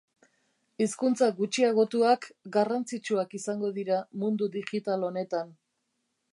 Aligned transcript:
Hizkuntza 0.85 1.27
gutxiagotuak 1.41 2.25
garrantzitsuak 2.57 3.37
izango 3.43 3.71
dira 3.79 4.01
mundu 4.25 4.51
digital 4.59 5.09
honetan. 5.11 5.57